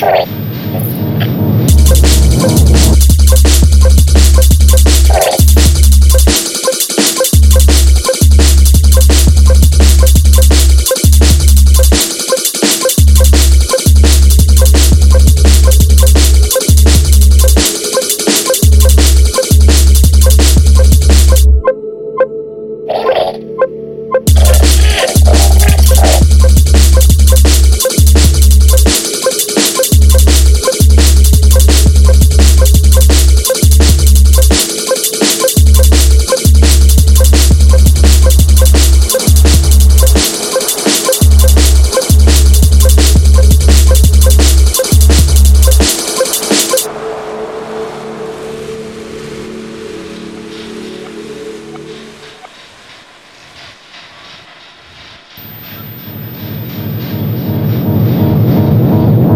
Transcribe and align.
victory. 0.00 0.49